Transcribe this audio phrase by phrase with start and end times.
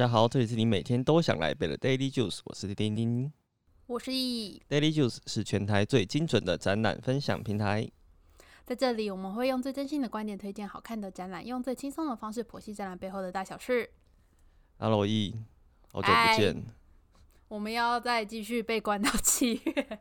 [0.00, 3.30] 家好，这里是你每天都想来背的 Daily Juice，我是丁丁。
[3.86, 7.86] 我是易，Daily Juice 是全台最精准的展览分享平台。
[8.64, 13.90] 在这里我们会用最真心的观点推荐好看的展览，用最轻松的方式剖析展览背后的大小事。
[14.78, 15.34] Hello 易，
[15.92, 16.64] 好久不嗨见。
[17.48, 20.00] 我们要再继续被关到七月，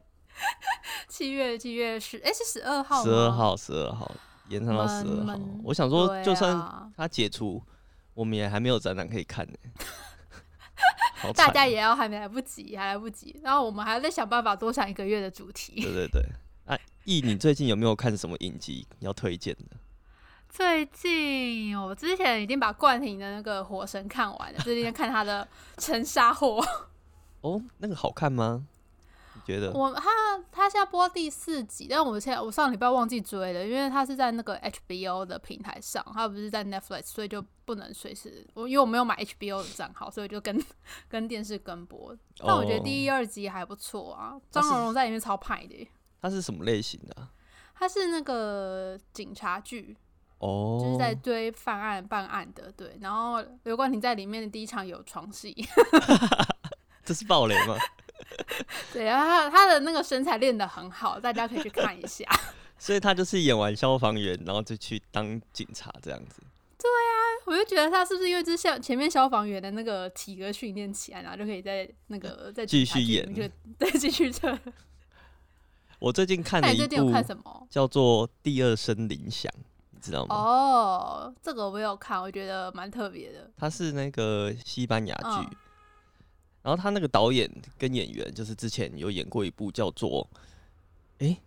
[1.10, 4.10] 七月七月十，哎是十二号吗，十二号，十二号
[4.48, 5.38] 延长到十二号。
[5.62, 7.62] 我想说，就算啊他解除，
[8.20, 9.54] 我们也还没有展览可以看呢。
[11.16, 13.40] 好大家也要还没来不及，还来不及。
[13.42, 15.82] 然后我们还要再想办法多想一个月的主题。
[15.82, 16.22] 对对对。
[16.66, 19.78] 哎，易，你最近有没有看什么影集要推荐的？
[20.50, 25.48] 最近我之前已经把冠廷的那个《火神》看完了，最近在看他的
[25.82, 26.62] 《沉沙火》。
[27.40, 28.66] 哦，那个好看吗？
[29.36, 29.72] 你觉得？
[29.72, 30.10] 我他
[30.52, 40.60] 他现在播第四集，但我现在我上礼拜忘记追了，因为他是在那个 HBO 的平台上，他不是在 Netflix，所以就不能随时我因为我没有买 HBO 的账号，所以就跟
[41.08, 42.18] 跟电视跟播。
[42.40, 45.88] 但我觉得第一、二集还不错啊，张荣荣在里面超派的耶，
[46.20, 47.30] 它是什么类型的啊、
[47.76, 49.96] 他是那个警察剧，
[50.40, 52.98] 哦，就是在追犯案办案的，对。
[53.02, 55.56] 然后刘冠廷在里面的第一场有床戏，
[57.06, 57.78] 这是暴雷吗？
[58.92, 62.26] 对，然后他他的那个身材练得很好，大家可以去看一下。
[62.80, 66.42] 所以他就是演完消防员，然后就去当警察这样子。
[67.46, 73.26] 我就觉得他是不是因为之前前面消防员的那个体格训练起来，然后就可以在那个再继续演
[73.80, 74.56] 对继续这。
[75.98, 77.68] 我最近看了一那你最近有部看什么？
[77.70, 79.52] 叫做《第二声铃响》，
[79.90, 80.36] 你知道吗？
[80.36, 83.50] 哦，这个我有看，我觉得蛮特别的。
[83.58, 85.56] 它是那个西班牙剧，嗯
[86.62, 90.30] 然后他那个导演跟演员就是之前有演过一部叫做，
[91.18, 91.38] 诶，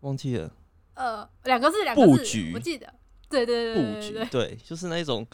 [0.00, 0.50] 忘记了
[0.94, 2.94] 呃，两个字，两个字，布局我记得。
[3.28, 5.26] 对对对布对对对，局对，就是那种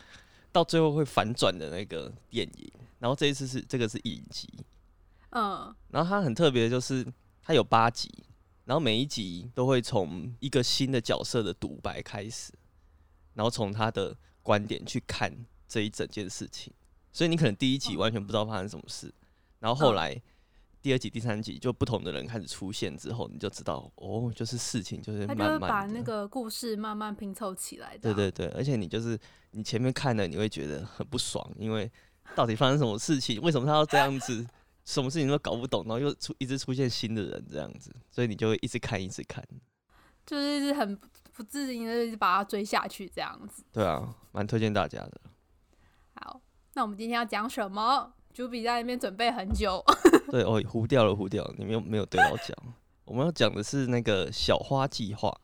[0.53, 2.73] 到最后会反转的那个电影。
[2.99, 4.49] 然后这一次是这个是影集，
[5.31, 5.75] 嗯。
[5.89, 7.07] 然后它很特别，就是
[7.43, 8.11] 它有八集，
[8.67, 12.53] 然后每一集都会从一个新的角色的独白开始，
[13.33, 15.33] 然后从他的观点去看
[15.67, 16.73] 这一整件事情，
[17.11, 19.11] 所以你可能第一集哦完全不知道发生什么事，
[19.61, 19.97] 然后后嗯。
[19.97, 20.23] 来
[20.83, 28.13] 第二集、第三集就不同的人开始出现之后，你就知道哦，就是事情就是他慢慢就会把那个故事慢慢拼凑起来的。
[28.13, 29.19] 对对对，而且你就是
[29.51, 31.91] 你前面看了，你会觉得很不爽，因为
[32.35, 33.41] 到底发生什么事情？
[33.43, 34.47] 为什么他要这样子？
[34.87, 39.47] 什么事情都搞不懂，然后又出一直出现新的人这样子，所以你就会一直看，一直看。
[40.27, 43.63] 就是一直很不不自禁的把它追下去这样子。
[43.71, 45.21] 对啊，蛮推荐大家的。
[46.15, 46.41] 好，
[46.75, 48.15] 那我们今天要讲什么？
[48.33, 49.85] 朱比在那边准备很久。
[50.31, 52.57] 对哦，糊掉了，糊掉了，你没有没有对到讲。
[53.05, 55.37] 我们要讲的是那个小花计划，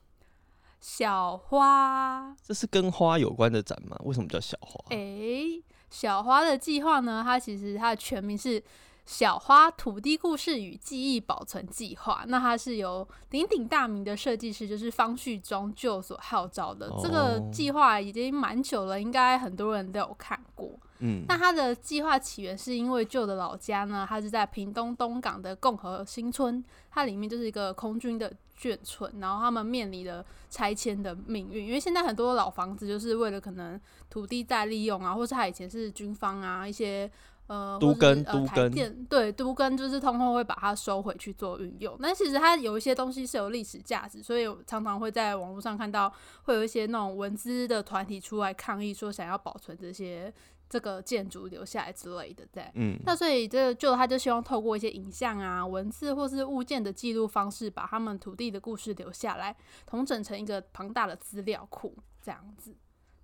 [0.81, 3.97] 小花，这是跟花有关的展吗？
[4.05, 4.79] 为什么叫小花？
[4.91, 5.61] 诶，
[5.91, 7.23] 小花的计划呢？
[7.25, 8.63] 它其实它的全名是
[9.05, 12.25] 小花土地故事与记忆保存计划。
[12.29, 16.89] 那它是由鼎鼎大名的设计师，就是方旭中就所号召的。
[17.03, 20.66] 这个哦计划已经蛮久了，应该很多人都有看过。
[20.99, 37.11] 嗯，那它的计划起源是因为旧的老家呢，它是在屏东东港的共和新村，它里面就是一个空军的眷村，然后他们面临了拆迁的命运，因为现在很多老房子就是为了可能土地再利用啊，或是它以前是军方啊一些。
[37.49, 50.35] 呃，都跟呃台电对都跟就是通通会把它收回去做运用，但其实它有一些东西是有历史价值，所以常常会在网络上看到会有一些那种文资的团体出来抗议，说想要保存这些
[50.69, 52.71] 这个建筑留下来之类的，对。
[52.75, 59.57] 嗯，那所以这就他就希望透过一些影像啊、文字或是物件的记录方式，把他们土地的故事留下来，
[59.87, 62.75] 统整成一个庞大的资料库，这样子。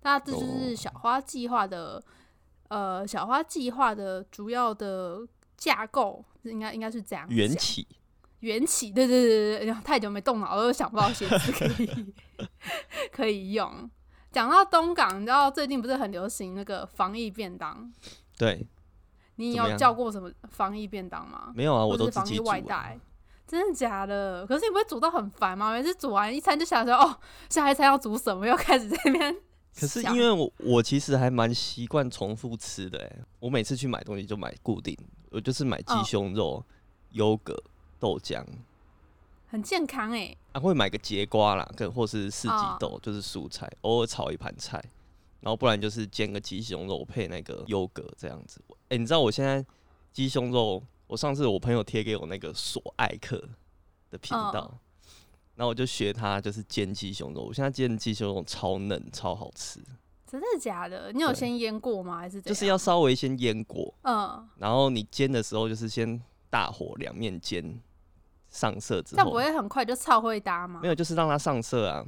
[0.01, 2.01] 那这就是哦小花计划的，
[2.69, 5.27] 呃，小花计划的主要的
[5.57, 7.87] 架构，应该应该是这样讲缘起。
[8.39, 12.13] 缘起，对对对对对，太久没动脑了，都想不到写词可以
[13.09, 13.89] 可以用。
[14.33, 17.89] 讲到东港，你知道最近不是很流行那个防疫便当？
[18.37, 18.67] 对，
[19.35, 21.53] 你有叫过什么防疫便当吗？
[21.55, 22.83] 没有啊，我都自己煮、是防疫外啊。
[22.83, 22.99] 带？
[23.45, 24.45] 真的假的？
[24.47, 25.71] 可是你不会煮到很烦吗？
[25.71, 27.15] 每次煮完一餐就想说，哦，
[27.49, 28.47] 下一餐要煮什么？
[28.47, 29.35] 又开始在那边
[29.79, 34.97] 可是因为我我其实还蛮习惯重复吃的哎，我每次去买东西就买固定，
[35.29, 36.63] 我就是买鸡嗯胸肉、
[37.11, 37.55] 优格、
[37.99, 38.43] 豆浆，
[39.53, 40.35] 很健康哎。
[40.51, 44.83] 啊会买个节瓜啦，跟或是四季哦豆，就是蔬菜，偶尔炒一盘菜，
[45.41, 48.59] 然后不然就是煎个鸡胸肉配那个优格这样子。
[48.89, 49.63] 哎、你知道我现在
[50.11, 53.37] 鸡胸肉，我上次我朋友贴给我那个索爱克
[54.09, 54.79] 的频道，嗯
[55.55, 59.79] 然后我就学他就是煎鸡胸肉，我现在煎的鸡胸肉超嫩，超好吃。
[60.25, 61.11] 真的假的？
[61.13, 62.17] 你有先腌过吗？
[62.17, 67.79] 还是就是要稍微先腌过，嗯，然后你煎的时候就是先大火两面煎，
[68.53, 70.79] 上色之后这样不会很快就超会搭吗？
[70.81, 72.05] 没有，就是让它上色啊，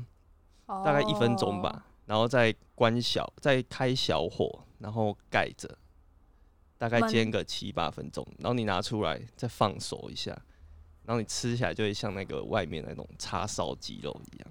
[0.70, 5.68] 有大概一分钟哦吧，然后再关小，再开小火，然后盖着，
[6.78, 10.32] 大概煎个七八分钟，然后你拿出来再放熟一下，
[11.04, 14.48] 然后你吃起来就会像那个外面那种叉烧鸡肉一样。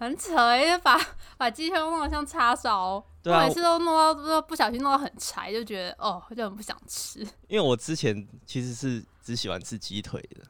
[0.00, 0.96] 很扯哎、把
[1.36, 7.20] 把鸡胸弄得像叉烧，对啊我每次都弄到都不小心弄到很柴，就觉得哦，就很不想吃。
[7.48, 10.44] 因为我之前其实是只喜欢吃鸡腿的，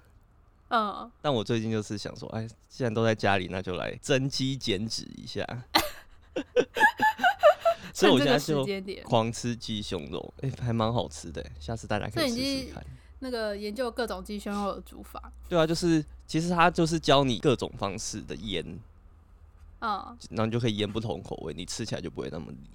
[0.68, 5.44] 嗯，但我最近就是想说，哎，既然都在家里，那就来增肌减脂一下。
[7.94, 8.64] 所以我现在就，
[9.02, 12.36] 狂吃鸡胸肉，哎、还蛮好吃的，下次大家可以试
[12.68, 12.84] 试看。
[13.20, 18.64] 那个研究各种鸡胸肉的煮法，对啊，就是其实它就是教你各种方式的腌，
[19.80, 22.70] 嗯，然后你就可以腌不同口味，你吃起来就不会那么腻。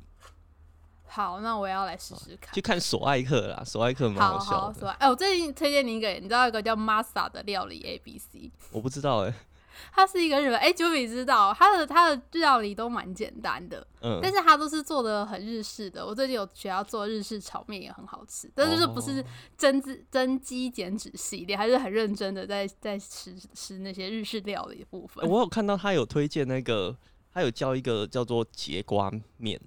[1.13, 2.59] 好，那我也要来试试看去。
[2.59, 4.57] 看索爱克啦，索爱克蛮好笑的。
[4.61, 9.33] 好说，哎、我最近推荐你一个，你知道一个叫 Masa 的料理 A B C，我不知道哎、
[9.93, 16.03] 它是一个日本，哎、九比知道，它的它的料理都蛮简单的，嗯，但是它都是做的很日式的。
[16.03, 19.25] 我最近有学要做日式炒面，也很好吃，但是就是不是哦
[19.55, 25.23] 增脂增肌减脂系列，还是很认真的在在吃吃那些日式料理的部分。
[25.23, 26.97] 欸我有看到他有推荐那个，
[27.31, 29.61] 他有教一个叫做节瓜面，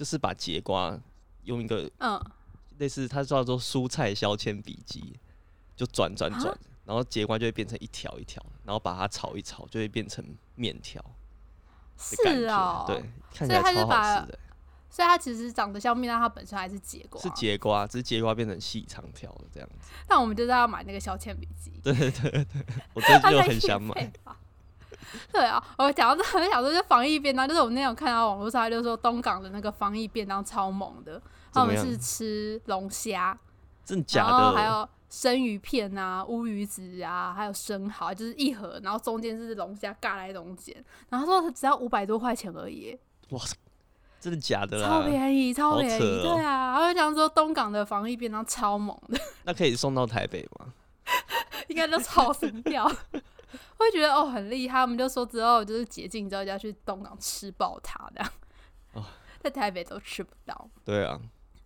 [0.00, 0.98] 就是把节瓜
[1.44, 2.18] 用一个嗯，
[2.78, 5.14] 类似它叫做蔬菜削铅笔机，
[5.76, 10.24] 就转转转啊，然后节瓜就会变成一条一条，然后把它炒一炒，就会变成
[10.54, 11.04] 面条。
[11.98, 14.38] 是哦，对，，看起来超好吃的。
[14.88, 17.20] 所以它其实长得像面，但它本身还是结瓜。
[17.20, 19.90] 是节瓜，只是节瓜变成细长条的这样子。
[20.08, 21.78] 那我们就是要买那个削铅笔机。
[21.84, 22.64] 对对对对，
[22.94, 24.10] 我最近 就很想买。
[25.32, 31.20] 对啊，我讲到这很想说，就防疫便当，就是我们那天有看到网络上，他就说东港的那个防疫便当超猛的，
[31.52, 33.38] 他们是吃龙虾，然
[33.84, 34.32] 真的假的？
[34.32, 40.76] 后还有生鱼片啊、乌鱼子啊，还有生蚝，就是一盒，然后中间是龙虾尬在中间，
[41.08, 42.96] 然后他说只要五百多块钱而已，
[43.30, 43.56] 哇塞，
[44.20, 45.02] 真的假的超？
[45.02, 50.72] 便宜，超便宜，对啊，他就讲说东港的防疫便当超猛的，那可以送到台北吗？
[51.66, 52.90] 应该都超神掉。
[53.78, 58.24] 我会觉得哦很厉害，我们就说之后就是解禁之后就要去东港吃爆它的，
[58.94, 59.04] 哦
[59.40, 60.68] 在台北都吃不到。
[60.84, 61.20] 对啊，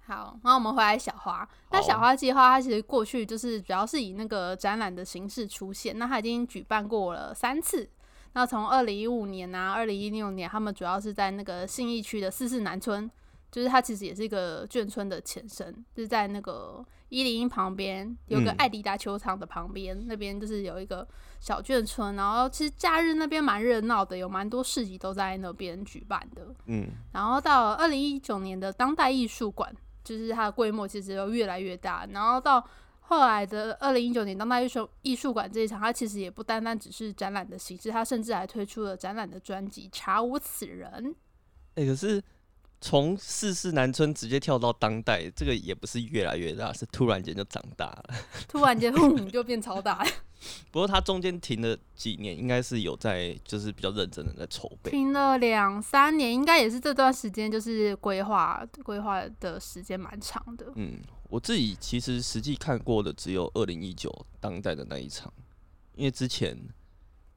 [0.07, 1.49] 好，然后我们回来小花。
[1.71, 7.89] 那小花计划它其实过去就是主要是以那个展览的形式出现，那它已经举办过了三次。
[8.37, 13.09] 那从二零一五年啊，二零一六年，他们主要是在那个信义区的四四南村，
[13.51, 16.85] 就是它其实也是一个眷村的前身，就是在那个
[17.15, 21.07] 一零一旁边有个嗯艾迪达球场的旁边，那边就是有一个
[21.39, 26.53] 小眷村，然后其实假日那边蛮热闹的，有蛮多市集都在那边举办的。
[26.67, 29.73] 嗯，然后到二零一九年的当代艺术馆，
[30.03, 32.05] 就是它的规模其实又越来越大。
[32.11, 32.67] 然后到
[33.03, 40.91] 后来的二零一九年当代艺术艺术馆这一场，它其实也不单单只是展览的形式，它甚至还推出了展览的专辑《查无此人》。
[41.77, 42.21] 哎、可是
[42.81, 48.05] 从四四南村直接跳到当代，这个也不是越来越大，是突然间就长大了。
[48.47, 50.11] 突然间，轰就变超大了，
[50.71, 54.91] 不过他中间停了几年，应该是有在就是比较认真的在筹备。
[54.91, 60.67] 停了两三年，应该也是这段时间就是规划规划的时间蛮长的。
[60.75, 65.33] 嗯，我自己其实实际看过的只有二零一九当代的那一场，
[65.95, 66.55] 因为之前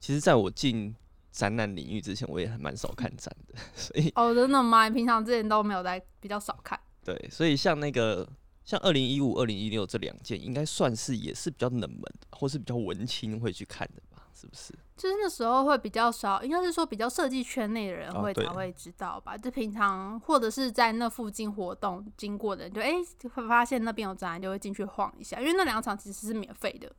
[0.02, 0.94] 其实在我进
[1.38, 4.88] 展览领域之前，我也还蛮少看展的， 所以哦，真的吗？
[4.90, 6.80] 你平常之前都没有在比较少看？
[7.06, 8.28] 对，所以像那个
[8.66, 14.24] 像二零一五、二零一六这两件，应该算是也是比较冷门的，或是比较文青会去看的吧？
[14.34, 14.74] 是不是？
[14.98, 19.38] 就是那时候会比较少，应该是说比较设计圈内的人会才会知道吧。
[19.38, 26.92] 就平常或者是在那附近活动经过的人就，哎就会发现那边有展览，就会进去晃一下，因为那两场其实是免费的。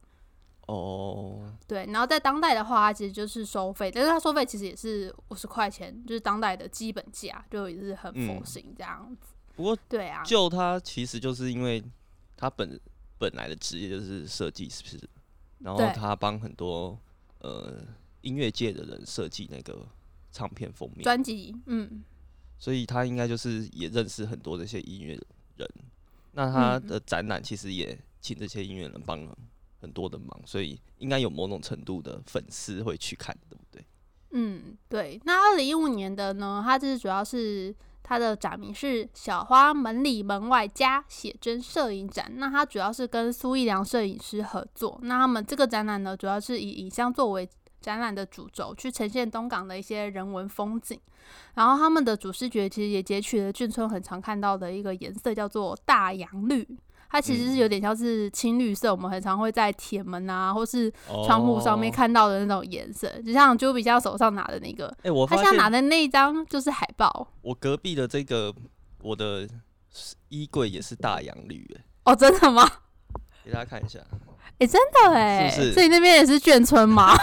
[0.69, 9.33] 哦，对，然后在当代的话，它其实就是收费，但是它收费其实也是五十块钱，就是当代的基本价，就也是很佛嗯心这样子。
[9.57, 11.83] 不过对啊，就他其实就是因为
[12.37, 12.79] 他本
[13.19, 15.01] 本来的职业就是设计师，
[15.61, 16.99] 然后他帮很多
[17.41, 17.83] 呃
[18.21, 19.89] 音乐界的人设计那个
[20.31, 22.05] 唱片封面，专辑，嗯，
[22.59, 25.19] 所以他应该就是也认识很多这些音乐
[25.57, 25.69] 人。
[26.33, 29.37] 那他嗯的展览其实也请这些音乐人帮了
[29.81, 33.85] 很多的忙，所以应该有某种程度的粉丝会去看，对不对？
[34.31, 35.21] 嗯，对。
[35.25, 42.31] 那二零一五年的呢，它就是主要是它的展名是“小花门里门外加写真摄影展”。
[42.37, 44.99] 那它主要是跟苏一良摄影师合作。
[45.03, 47.49] 那他们这个展览呢，主要是以影像作为
[47.81, 51.01] 展览的主轴，去呈现东港的一些人文风景。
[51.55, 56.67] 然后他们的主视觉其实也截取了眷村很常看到的一个颜色，叫做大洋绿。
[57.11, 60.93] 它其实是有点像是青绿色，我们很常会在铁门啊，或是
[61.27, 67.29] 窗户上面看到的那种颜色，就像就比较手上拿的那个，哎，我他现在拿的那一张就是海报。
[67.41, 68.55] 我隔壁的这个，
[69.01, 69.49] 我的
[70.29, 72.71] 衣柜也是大洋绿，哎，哦，真的吗？
[73.43, 74.01] 给大家看一下，
[74.59, 75.73] 哎，真的哎，是不是？
[75.73, 77.17] 所以那边也是眷村吗？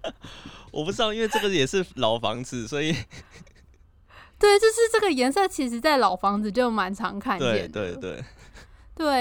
[0.70, 2.92] 我不知道，因为这个也是老房子，所以
[4.38, 7.96] 对，就是这个颜色，其实在老房子就蛮常看见的，对对。
[7.96, 8.24] 对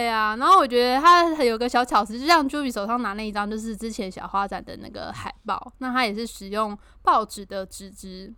[0.07, 5.73] 啊，然后我觉得他有个小巧思，就像 Juby 手上拿那一张，就是之前小花展的那个海报。
[5.79, 8.31] 那他也是使用报纸的纸质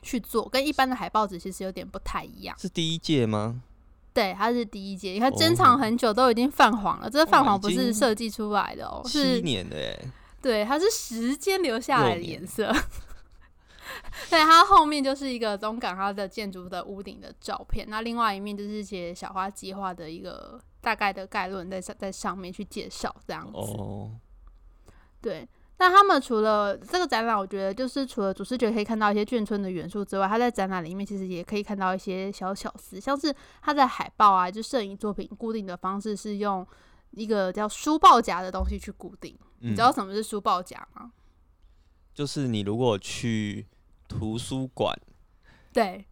[0.00, 2.56] 去做，跟一般的海报纸其实有点不太一样。
[2.58, 3.62] 是第一届吗？
[4.14, 5.10] 对，它是第一届。
[5.10, 7.08] 你看珍藏很久，都已经泛黄了。
[7.08, 10.12] 这个泛黄不是设计出来的哦，是七年的哎。
[10.40, 12.74] 对，它是时间留下来的颜色。
[14.30, 23.56] 对，它后面就是一个中港它的建筑的屋顶的照片，那另外一面就是写小花计划的一个大概的概论在在上面去介绍这样子。
[23.56, 24.12] 哦，
[25.20, 25.48] 对。
[25.80, 33.32] 那他们除了这个展览，我觉得就是除了主视觉可以看到一些眷村的元素之外，他在展览里面其实也可以看到一些小巧思，像是
[33.62, 36.66] 他在海报啊，就摄影作品固定的方式是用
[37.12, 39.38] 一个叫书报夹的东西去固定。
[39.60, 41.12] 你知道什么是书报夹吗？
[42.12, 43.66] 就是你如果去。
[44.08, 44.98] 图书馆，
[45.72, 46.04] 对，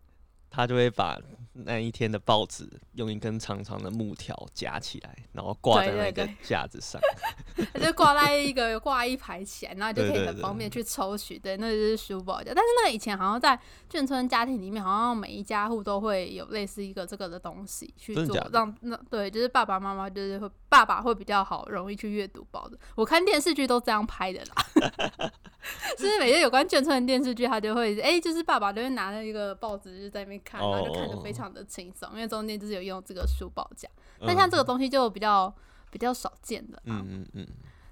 [0.50, 1.19] 他就会把
[1.53, 7.00] 那一天的报纸用一根长长的木条夹起来，然后挂在那个架子上，
[7.73, 11.38] 他就挂在一个挂一排起来，然后就可以很方便去抽取。
[11.38, 12.53] 对，那就是书包夹。
[12.55, 13.59] 但是那个以前好像在
[13.91, 22.79] 眷村家庭里面，好像每一家户都会有类似一个这个的东西去做，让那对，就是爸爸妈妈就是会爸爸会比较好容易去阅读报的。
[22.95, 25.33] 我看电视剧都这样拍的啦。
[25.99, 33.88] 就是每天有关眷村的电视剧，他就会哎，就是爸爸就会拿着一个报纸就在那边看，然后就看得非常的轻松，因为中间就是有用这个书报夹。
[34.20, 35.52] 但像这个东西就比较
[35.90, 36.80] 比较少见的。
[36.85, 37.46] 嗯嗯嗯。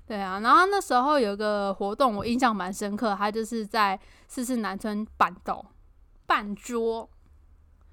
[0.07, 5.64] 对啊，然后那时候有一个活动，我印象蛮深刻，他就是在四四南村办斗
[6.26, 7.09] 办桌。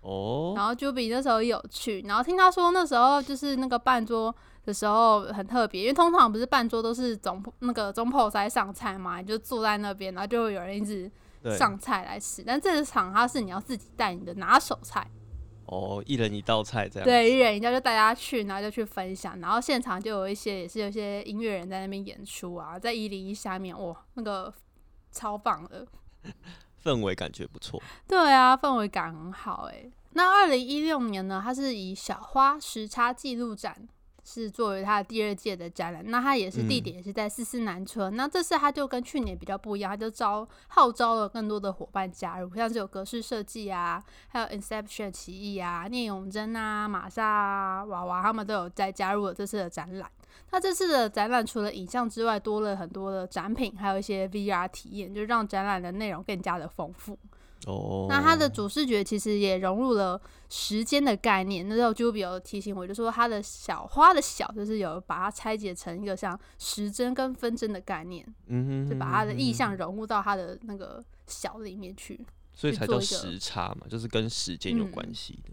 [0.02, 0.54] 哦。
[0.56, 4.36] 然后就比那时候有趣，然后听他说那时候就是那个办桌。
[4.64, 11.12] 的时候很特别，因为通常不是半桌都是总那个中破塞上菜嘛，你就坐在那边，然后就会有人一直
[11.58, 12.44] 上菜来吃。
[12.44, 15.10] 但这场它是你要自己带你的拿手菜，
[15.66, 17.06] 哦，一人一道菜这样。
[17.08, 24.54] 对，一人一道就带大家去，然后就去分享，然后现场就有一些也是有一些音乐人在那边演出啊，在一零一下面，哇，那个
[25.12, 25.88] 超棒的，
[26.84, 27.82] 氛围感觉不错。
[28.08, 29.90] 对啊，氛围感很好哎。
[30.14, 33.88] 那二零一六年呢，它是以小花时差记录展。
[34.24, 38.16] 是作为他的第二届的展览，那他也是地点也是在四四南村。
[38.16, 50.10] 那这次他就跟去年比较不一样，他就招号召了更多的伙伴加入，像是有格式设计啊，还有 Inception 奇艺啊、聂永贞啊、玛莎啊、娃娃他们都有在加入了这次的展览。
[50.52, 57.18] 那这次的展览除了影像之外，多了很多的展品，还有一些 VR 体验，就让展览的内容更加的丰富。
[57.68, 61.68] 哦，那它的主视觉其实也融入了时间的概念。
[61.68, 72.20] 那时候 Juby 有提醒我，就说他的小花的小，就是有把它拆解成一个像时针跟分针的概念，嗯哼，就把它的意象融入到它的那个小里面去，
[72.54, 75.52] 所以才叫时差嘛，就是跟时间有关系的。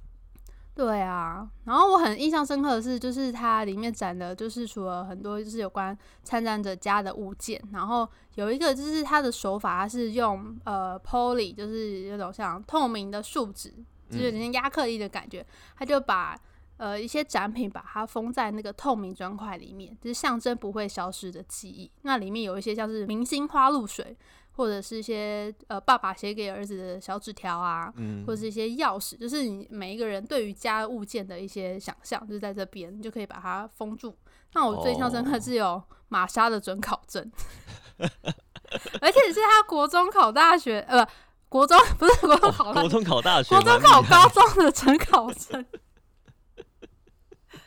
[0.78, 13.74] 对啊，然后我很印象深刻的是，就是它里面展的，就是除了很多就是有关参展者家的物件，然后有一个就是它的手法，它是用呃 poly，就是那种像透明的树脂，
[14.08, 15.44] 就是有点亚克力的感觉，
[15.76, 16.38] 他就把
[16.76, 21.90] 呃一些展品把它封在那个透明砖块里面，就是象征不会消失的记忆。
[22.02, 24.16] 那里面有一些像是明星花露水。
[24.58, 34.18] 或者是一些呃，爸爸写给儿子的小纸条啊，嗯或者是一些钥匙，就是你每一个人对于家物件的一些想象，就是在这边，你就可以把它封住。
[34.54, 37.30] 那我最印象深刻是有玛莎的准考证，
[37.98, 41.06] 而且是他国中考大学，呃，
[41.48, 45.64] 国中不是国中考，国中考大学，国中考高中的准考证。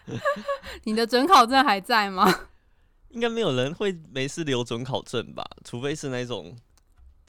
[0.83, 2.47] 你的准考证还在吗？
[3.11, 6.53] 应该没有人会没事留准考证吧，除非是那种。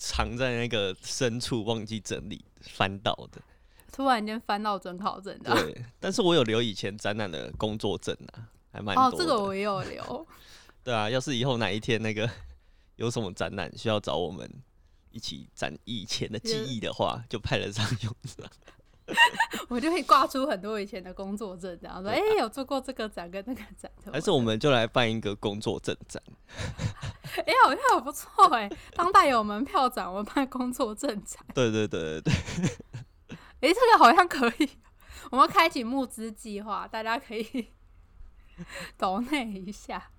[0.05, 3.41] 藏在那个深处忘记整理翻到的，
[3.93, 5.55] 突然间翻到准考证的。
[5.55, 9.05] 对，但是我有留以前展览的工作证啊，还蛮多。
[9.05, 10.27] 哦，这个我也有留。
[10.83, 12.29] 对啊，要是以后哪一天那个
[12.97, 14.53] 有什么展览需要找我们
[15.13, 18.51] 一起展以前的记忆的话，就派得上用场。
[19.69, 26.23] 我就可以挂出很多以前的工作证，然后说：“哎，有做过这个展跟那个展。”还是我们就来办一个工作证展。
[27.35, 31.43] 哎、好像很不错哎、当代有门票展，我们办工作证展。
[31.55, 34.71] 对对对对对，哎、 这个好像可以，
[35.31, 37.69] 我们开启募资计划，大家可以
[38.99, 40.11] 抖内一下。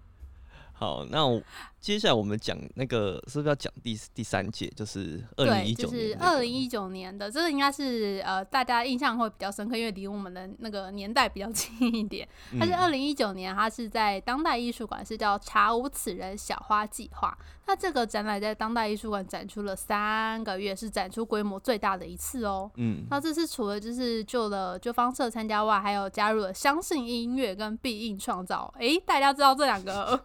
[0.74, 1.42] 好，那我
[1.80, 12.28] 接下来我们讲那个是不是要讲第第三届，就是二零对，一就是九年、二零一九年的，这个应该是呃大家印象会比较深刻，因为离我们的那个年代比较 近一点。
[12.60, 17.38] 它是嗯二零一九年，它是在当代艺术馆，是叫“查无此人小花计划”。
[17.66, 22.70] 那这个展览在当代艺术馆展出了三个月，是展出规模最大的一次哦。
[22.76, 28.74] 嗯，那这次除了就是就了就方社参加外，还有加入了相信音乐跟必应创造。
[28.80, 30.22] 诶，大家知道这两个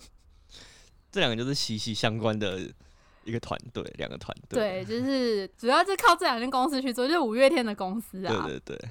[1.11, 2.61] 这两个就是息息相关的
[3.25, 4.59] 一个团队，两个团队。
[4.59, 8.47] 对，就是主要是靠这两间公司去做，就是五月天的公司啊。
[8.47, 8.91] 对对对，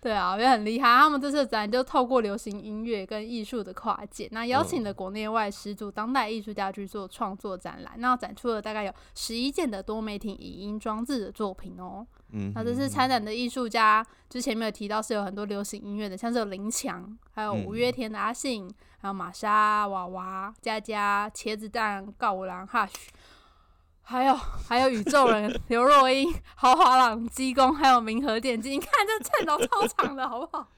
[0.00, 0.86] 对啊，我觉得很厉害。
[0.86, 12.06] 他们这次的展就透过流行音乐跟艺术的跨界，那邀请了国内外十组当代艺术家去做创作展览，那展出了大概有十一件的多媒体影音装置的作品哦。
[12.32, 18.68] 嗯，那这次参展的艺术家，之前没有提到是有很多流行音乐的，像是有林强，还有五月天的阿信，
[18.98, 22.90] 还有玛莎、娃娃、佳佳、茄子蛋、告五郎、Hush。
[24.08, 30.68] 还有还有宇宙人刘若英、豪华朗鸡公，还有明和电机，你看这阵容超长的好不好？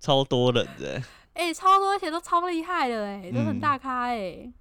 [0.00, 1.00] 超多人的，
[1.34, 4.52] 哎、超多，而且都超厉害的哎，都很嗯大咖哎。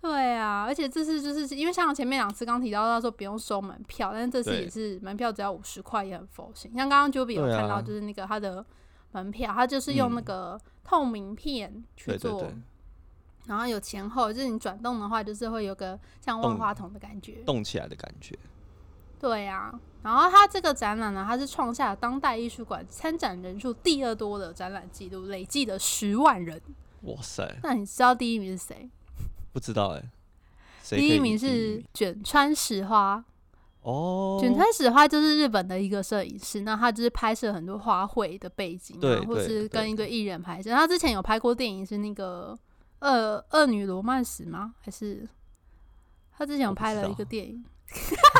[0.00, 6.70] 对啊，而且这次就是因为像前面两次刚提到，他说不用收门票，但是这次也是门票只要五十块，也很佛心。
[6.74, 8.64] 像刚刚 Juby 有对啊看到，就是那个他的
[9.12, 12.46] 门票，他就是用那嗯个透明片去做，
[13.46, 17.42] 然后有前后，就是你转动的话，就是会有个像万花筒的感觉。
[17.44, 18.38] 动起来的感觉。
[19.18, 19.72] 对啊，
[20.02, 26.60] 然后他这个展览呢，他是创下了当代艺术馆参展人数第二多的展览记录，累计的十万人。
[27.02, 28.90] 哇塞，那你知道第一名是谁？
[29.56, 30.10] 不知道哎、
[30.90, 33.24] 第一名是卷川石花。
[33.80, 40.70] 哦，卷川石花就是日本的一个摄影师，那他就是拍摄很多花卉的背景、啊，对或是跟一个艺人拍摄。
[40.72, 42.54] 他之前有拍过电影，是那个
[43.08, 44.74] 《恶恶女罗曼史》吗？
[44.82, 45.26] 还是
[46.36, 47.64] 他之前有拍了一个电影？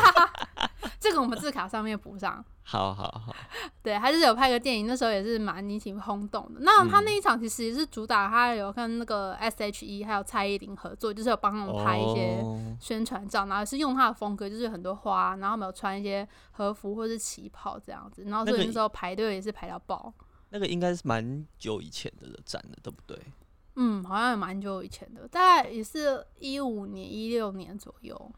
[1.01, 2.45] 这个我们字卡上面补上。
[2.69, 3.33] 好好好，
[3.81, 6.59] 对，他就是有拍个电影，那时候也是蛮引起轰动的。
[6.59, 20.13] 那他嗯那一场其实也是主打，他有跟那个 S.H.E 还有蔡依林合作，就是有帮他们拍一些哦宣传照，然后是用他的风格，就是很多花，然后没有穿一些和服或是旗袍这样子，然后所那个以那时候排队也是排到爆。
[20.49, 23.17] 那个应该是蛮久以前的展了，对不对？
[23.77, 28.31] 嗯，好像也蛮久以前的，大概也是一五年、一六年左右。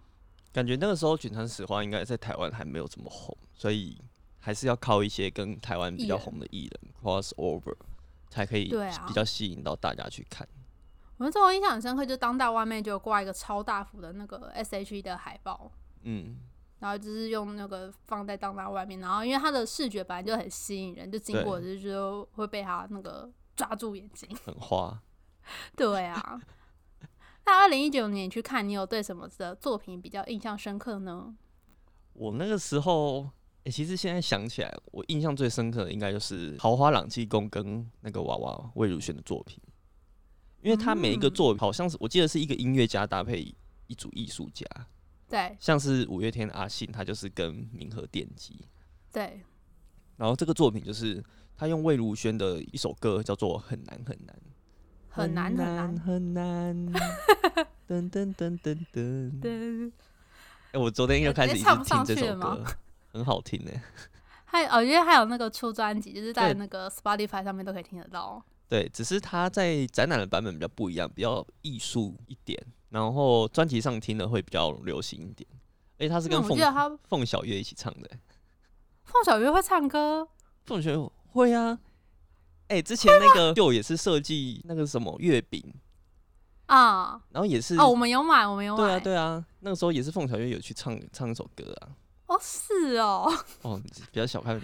[0.51, 3.95] 感觉那个时候卷川石花应该在台湾还没有这么红，所以
[4.39, 7.75] 还是要靠一些跟台湾比较红的艺人 cross over，
[8.29, 8.73] 才可以
[9.07, 10.47] 比较吸引到大家去看。
[11.17, 15.69] 我那时候印象很深刻，就当代外面就挂一个超大幅的那个 S.H.E 的海报，
[16.03, 16.37] 嗯，
[16.79, 24.29] 然后就是用那个放在当当外面，然后因为它的视觉本来就很吸引人，就经过就就会被它那个抓住眼睛。
[24.45, 25.01] 很花。
[25.75, 26.39] 对啊，
[27.45, 31.35] 那二零一九年去看，你有对什么的作品比较印象深刻呢？
[32.13, 33.29] 我那个时候，
[33.65, 39.59] 诶、其实现在想起来，我印象最深刻的应该就是豪华朗气宫跟那个娃娃魏如萱的作品，
[40.61, 41.33] 因为他每一个嗯。
[41.33, 43.53] 作品好像是我记得是一个音乐家搭配
[43.87, 44.65] 一组艺术家，
[45.27, 45.55] 对。
[45.59, 48.65] 像是五月天的阿信，他就是跟明和电机，
[49.11, 49.41] 对，
[50.17, 51.23] 然后这个作品就是
[51.55, 54.35] 他用魏如萱的一首歌叫做《很难很难》。
[55.11, 55.99] 很难很难。
[55.99, 56.93] 很难，
[57.87, 59.39] 噔噔噔噔噔。
[59.41, 59.91] 对，
[60.71, 62.63] 哎、我昨天又开始一直听这首歌，
[63.19, 63.71] 很好听呢。
[64.45, 68.43] 还有哦，因为还有那个出专辑，就是在那个 Spotify 上面都可以听得到。
[68.67, 75.47] 对，只是它在展览的版本比较不一样，比较艺术一点，然后专辑上听的会比较流行一点。
[75.97, 78.09] 而且它是嗯跟凤凤小岳一起唱的、
[79.03, 80.27] 凤小岳会唱歌，
[80.65, 81.77] 凤小岳会啊，
[82.69, 85.61] 哎、之前那个就也是设计那个什么月饼，
[86.67, 88.83] 啊，然后也是哦，我们有买，我们有买。
[88.83, 91.89] 对啊对啊，那个时候也是凤小岳有去唱唱一首歌啊。
[92.29, 93.27] 哦，是哦，
[93.63, 94.55] 哦，你比较小看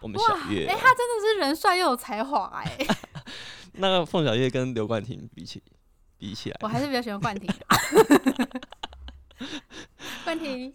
[0.00, 0.78] 我们哇小，月、哎、哦。
[0.78, 2.76] 他真的是人帅又有才华哎、
[3.72, 5.62] 那个凤小月跟刘冠廷比起
[6.18, 7.50] 比起来我，还是比较喜欢冠廷。
[10.24, 10.72] 冠廷，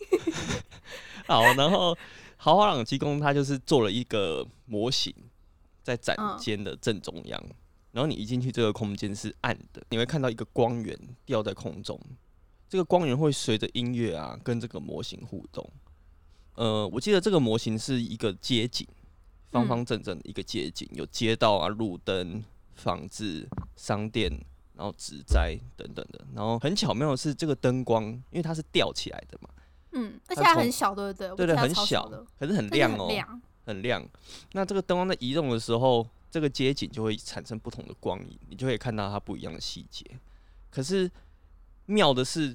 [1.27, 1.95] 好，然后
[2.37, 5.13] 豪华朗基宫它就是做了一个模型，
[5.83, 7.43] 在展嗯间的正中央。
[7.91, 11.99] 然后你一进去，这个空间是暗的，你会看到一个光源吊在空中。
[12.67, 15.67] 这个光源会随着音乐啊，跟这个模型互动。
[16.59, 18.85] 呃，我记得这个模型是一个街景，
[19.49, 22.43] 方方正正的一个街景，有街道啊、路灯、
[22.75, 24.29] 房子、商店，
[24.75, 26.19] 然后植栽等等的。
[26.35, 29.49] 然后很巧妙的是，这个灯光因为它是吊起来的嘛，
[29.93, 31.29] 嗯，而且它很小，对不对？
[31.37, 33.41] 对对，很小，，可是很亮哦，很亮。
[33.65, 34.05] 很亮。
[34.51, 40.05] 那这个灯光在移动的时候，这个街景就会产生不同的光影，你就可以看到它不一样的细节。
[40.69, 41.09] 可是
[41.85, 42.53] 妙的是，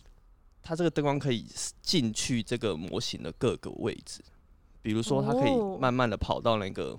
[0.64, 1.46] 它这个灯光可以
[1.82, 4.22] 进去这个模型的各个位置，
[4.82, 6.98] 比如说它可以哦慢慢的跑到那个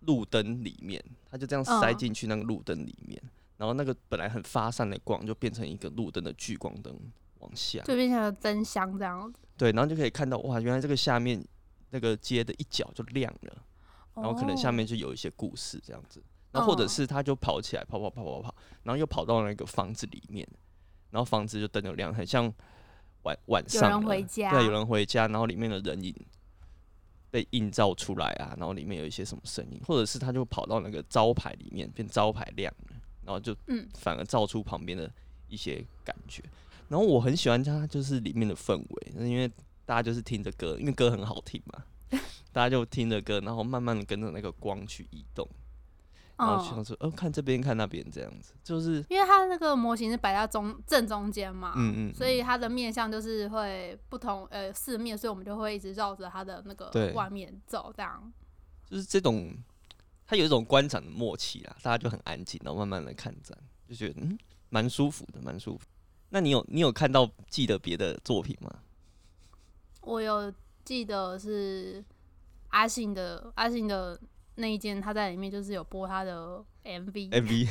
[0.00, 3.22] 路灯里面，它就这样塞嗯进去那个路灯里面，
[3.58, 6.98] 然后那个本来很发散的光就变成一个路灯的聚光灯
[7.38, 7.82] 往下。
[7.82, 9.38] 就变成了灯箱这样子。
[9.56, 11.44] 对，然后就可以看到哇，原来这个下面
[11.90, 13.64] 那个街的一角就亮了。
[14.12, 20.46] 然后可能下面哦就有一些故事这样子，然后或者嗯是它就跑起来，跑跑跑跑跑，然后又跑到那个房子里面，
[21.10, 22.44] 然后房子就灯就亮，很像
[23.22, 26.14] 晚晚有人上了回家对，有人回家，然后里面的人影
[27.30, 35.10] 被映照出来啊，然后里面有一些什么声音，或者是他就跑到那个招牌里面，变招牌亮了，然后就嗯反而照出旁边的
[35.48, 36.42] 一些感觉。
[36.88, 39.48] 然后我很喜欢它，就是里面的氛围，因为
[39.86, 41.84] 大家就是听着歌，因为歌很好听嘛，
[42.52, 45.48] 大家就听着歌，然后慢慢的跟着那个光去移动，
[46.46, 58.32] 然后说，哦，看这边看那边这样子，就是因为它那个模型是摆在中正中间嘛，嗯嗯，所以它的面向就是会不同呃四面，所以我们就会一直绕着它的那个外面走，这样。
[58.88, 59.54] 就是这种，
[60.26, 63.56] 它有一种观展的默契啦，大家就很安静，然后慢慢的看展，
[63.88, 65.86] 就觉得嗯，蛮舒服的，蛮舒服。
[66.30, 68.72] 那你有你有看到记得别的作品吗？
[70.02, 70.52] 我有
[70.84, 72.04] 记得是
[72.68, 74.18] 阿信的阿信的
[74.60, 77.68] 那一间，他在里面就是有播他的 MV，、MV，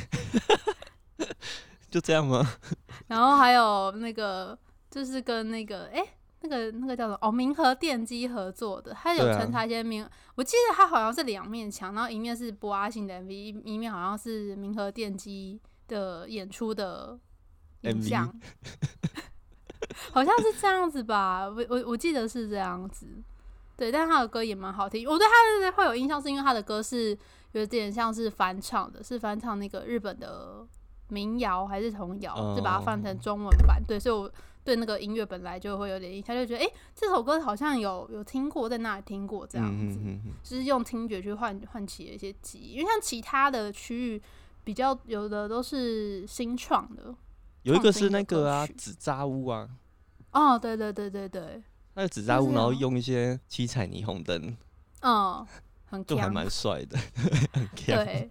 [1.90, 2.46] 就这样吗？
[3.08, 4.58] 然后还有那个
[4.90, 6.02] 就是跟那个哎、
[6.42, 7.18] 那个那个叫什么？
[7.20, 17.18] 哦，明和电机合作的，他有穿插一些明，我记得他好像是两面墙，然后一面是播阿信的 MV，一一面好像是明和电机的演出的
[17.82, 18.32] 影像，
[20.12, 23.06] 好像是这样子吧，我我我记得是这样子。
[23.80, 27.16] 对，但他的歌也蛮好听，我对他的会有印象，是因为他的歌是
[27.52, 30.66] 有点像是翻唱的，是翻唱那个日本的
[31.08, 33.82] 民谣还是童谣，就把它翻成中文版。
[33.88, 34.30] 对，所以我
[34.62, 39.98] 对那个音乐本来就会有点印象，就觉得诶，这首歌好像有有听过，在那里听过这样子，
[40.42, 42.74] 就是用听觉去唤唤起了一些记忆。
[42.74, 44.22] 因为像其他的区域，
[44.62, 47.14] 比较有的都是新创的。
[47.62, 49.70] 有一个是那个啊，纸扎屋啊，
[50.32, 51.62] 哦，对对对对对，
[51.94, 54.56] 那个纸扎屋，然后用一些七彩霓虹灯，
[55.02, 55.46] 嗯，
[55.86, 56.98] 很就还蛮帅的，
[57.52, 58.04] 很强。
[58.04, 58.30] 对，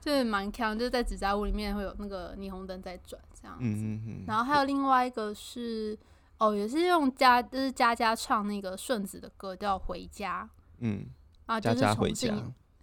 [0.00, 3.64] 就是蛮强，就是在纸扎屋里面会有那个霓虹灯在转这样子。
[3.64, 5.98] 嗯嗯嗯，然后还有另外一个是，
[6.38, 11.06] 哦，也是用佳，就是佳佳唱那个顺子的歌叫《回家嗯，》
[11.52, 12.34] 啊，就是家家回家，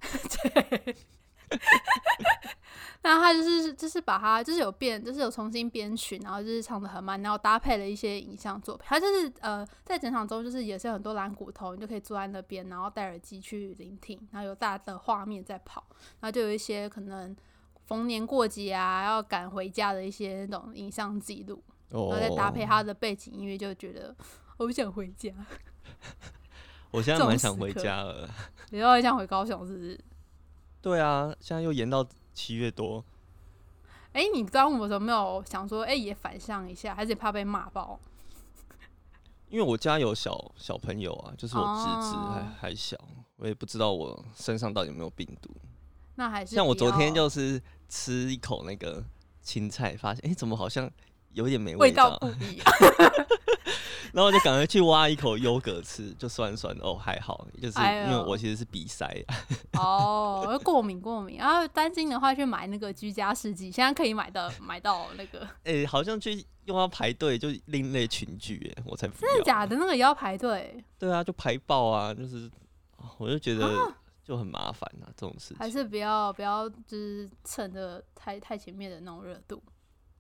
[0.01, 0.95] 对。
[3.01, 8.84] 然后他就是就是把它就是有变，就是有重新编曲，然后就是唱的很慢，然后搭配了一些影像作品。
[8.89, 15.86] 他就是呃在整场中就是也是有很多蓝骨头，你就可以坐在那边，然后戴耳机去聆听，然后有大的画面在跑，
[16.19, 17.36] 然后就有一些可能
[17.86, 24.15] 逢年过节啊要赶回家的一些那种影像记录，然哦后再搭配他的背景音乐，就觉得
[24.58, 25.31] 我想回家，
[26.89, 28.27] 我现在蛮想回家了。
[28.71, 29.99] 你要想回高雄，是不是？
[30.86, 33.04] 对啊，现在又延到七月多，
[34.13, 38.00] 哎、你端午的时候没有想说，哎、也反向一下，还是怕被骂爆？
[39.50, 42.95] 因为我家有小小朋友啊，就是我侄子还、哦还小，
[43.38, 45.50] 我也不知道我身上到底有没有病毒。
[46.13, 49.04] 那还是像我昨天就是吃一口那个
[49.41, 50.88] 青菜，发现哎、诶怎么好像
[51.32, 52.65] 有点没味道，道不一样。
[54.15, 59.06] 然后我就赶快去挖一口优格吃，就酸酸的哦，还好，就是因为我其实是鼻塞，
[59.78, 69.06] 哦，过敏过敏，然后担心的话去买那个居家试剂，现在可以买到买到那个， 哎、好像去又要排队，就另类群聚，哎，我才。
[69.10, 69.75] 真的假的？
[69.75, 72.49] 那个也要排队，对啊，就排爆啊，就是，
[72.95, 75.58] 哦我就觉得就很麻烦啊，这种事情。
[75.58, 79.62] 还是不要不要就是趁着太太前面的那种热度，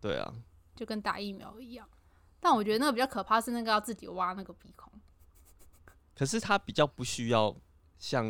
[0.01, 0.33] 对啊，
[0.75, 1.87] 就跟打疫苗一样。
[2.45, 4.93] 但我觉得那个比较可怕是那个要自己挖那个鼻孔。
[6.13, 7.53] 可是它比较不需要
[7.97, 8.23] 像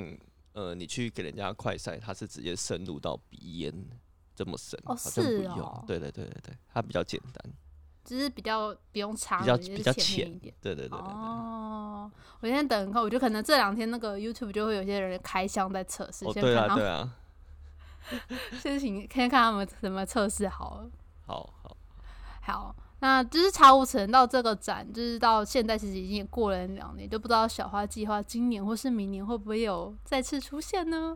[0.54, 3.90] 呃，你去给人家快塞，它是直接深入到鼻咽
[4.34, 5.60] 这么深，哦好像不是用。
[5.60, 7.54] 哦对对对对对，它比较简单，
[8.06, 10.56] 只是比较不用插比较比较浅一点。
[10.62, 11.08] 对对对对对。
[11.10, 17.14] 哦，我现在等看，我觉得可能这两天那个 YouTube 就会有些人开箱在测试，哦，对啊对啊，
[18.62, 20.90] 先请先看他们怎么测试好了。
[21.28, 21.78] 好好，
[22.44, 22.76] 好，
[23.06, 31.16] 那就是茶无城到这个展，就是到现在其实已经也过了两年，就不知道小花计划今年或是明年会不会有再次出现呢？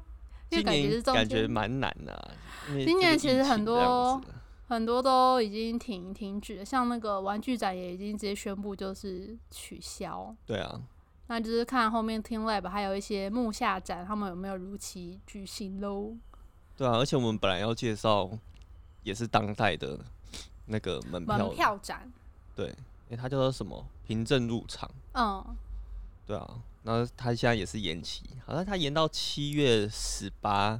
[0.49, 2.31] 因为感觉是感觉蛮难的、啊，
[2.67, 4.21] 今年其实很多
[4.67, 10.35] 很多都已经停停止了，像那个玩具展也已经直接宣布就是取消。
[10.45, 10.79] 对啊，
[11.25, 16.15] 那就是看后面 Team Lab 还有一些木下展，他们有没有如期举行喽？
[16.77, 18.29] 对啊，而且我们本来要介绍
[19.01, 19.99] 也是当代的
[20.69, 22.11] 那个门票，门票展，
[22.55, 25.43] 对，因为它叫做什么凭证入场，嗯，
[26.25, 26.47] 对啊，
[26.83, 30.79] 然后它现在也是延期，好像它延到七月十八，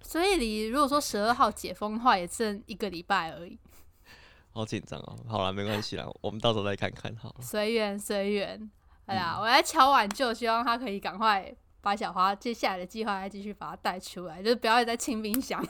[0.00, 3.58] 所以你如果说十二号解封的话，也剩一个礼拜而已，
[4.54, 5.18] 好紧张哦。
[5.28, 7.36] 好了，没关系啦，我们到时候再看看好了。
[7.40, 8.70] 随缘随缘。
[9.06, 15.64] 哎呀，嗯我来敲碗就希望他可以赶快把小花接下来的计划再继续把它带出来，就是不要再清冰箱。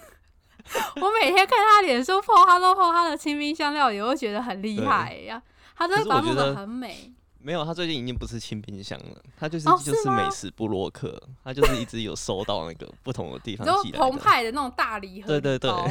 [1.01, 5.43] 我每天看他脸书 po，他都 po 他的清冰香料理，我会觉得很厉害呀。
[5.77, 7.13] 他真的把弄得可是我觉得很美。
[7.39, 13.73] 没有，他最近已经不是清冰箱了，他就是、哦就是美食布洛克，他就是一直有收到那个不同的地方 的。
[13.99, 15.91] 澎湃的那种大礼盒对对对哦，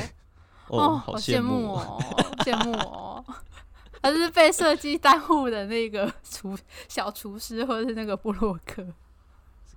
[0.67, 1.97] 哦，好羡慕哦，
[2.39, 3.23] 羡慕哦。
[4.01, 6.55] 他是被设计耽误的那个厨
[6.87, 8.85] 小厨师，或者是那个布洛克。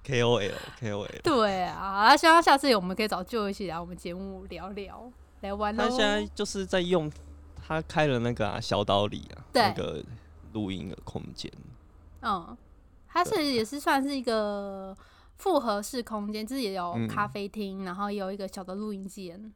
[0.09, 1.23] KOL KOL。
[1.23, 5.85] 对啊，那希望下次我们可以找舅一起来我们节目聊聊，来玩喽。
[5.85, 7.13] 他现在就是在用，
[7.67, 10.03] 他开了那个啊小岛里啊，对那个
[10.55, 11.53] 录音的空间。
[12.23, 12.57] 嗯，
[13.07, 14.97] 它是也是算是一个
[15.37, 19.53] 复合式空间，就是也有嗯咖啡厅，然后也有一个小的录音间，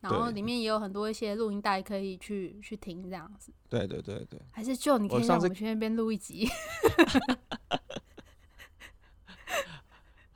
[0.00, 3.52] 然后里面也有很多一些录音带可以去去听这样子。
[3.68, 6.48] 对对对对，还是就你可以让我们去那边录一集，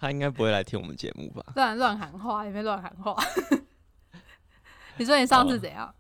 [0.03, 1.45] 他应该不会来听我们节目吧？
[1.55, 3.17] 乱乱喊话，里面乱喊话。
[4.99, 5.95] 你说你上次哦怎样、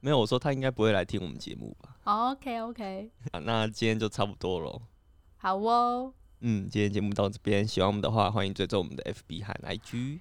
[0.00, 4.80] 没有，我说他应该不会来听我们节目吧 OK，啊，那今天就差不多了。
[5.36, 10.20] 好哦，嗯，今天节目到这边，喜欢我们的话，欢迎追踪我们的 FB 和 IG。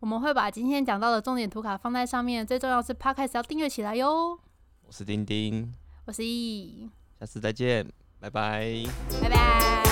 [0.00, 4.40] 我们会把今天讲到的重点图卡放在上面，最重要是 Podcast 要订阅起来哟。
[4.86, 5.74] 我是丁丁，
[6.06, 6.88] 我是 E，
[7.20, 7.86] 下次再见，
[8.18, 8.84] 拜拜。
[9.20, 9.87] 拜拜。